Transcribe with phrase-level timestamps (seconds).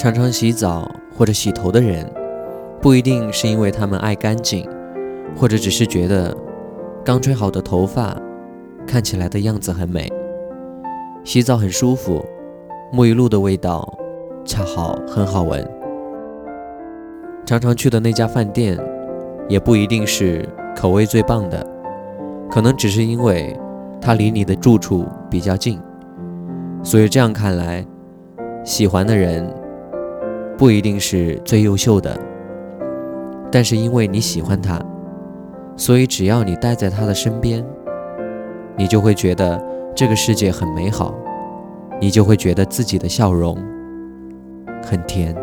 [0.00, 2.10] 常常洗澡或者洗头的人，
[2.80, 4.66] 不一定是因为他们爱干净，
[5.36, 6.34] 或者只是觉得
[7.04, 8.16] 刚吹好的头发
[8.86, 10.10] 看起来的样子很美。
[11.22, 12.24] 洗澡很舒服，
[12.90, 13.86] 沐浴露的味道
[14.42, 15.62] 恰好很好闻。
[17.44, 18.78] 常常去的那家饭店，
[19.50, 21.62] 也不一定是口味最棒的，
[22.50, 23.54] 可能只是因为
[24.00, 25.78] 它离你的住处比较近。
[26.82, 27.84] 所以这样看来，
[28.64, 29.46] 喜欢的人
[30.60, 32.14] 不一定是最优秀的，
[33.50, 34.78] 但是因为你喜欢他，
[35.74, 37.64] 所以只要你待在他的身边，
[38.76, 39.58] 你就会觉得
[39.96, 41.14] 这个世界很美好，
[41.98, 43.56] 你就会觉得自己的笑容
[44.84, 45.34] 很甜。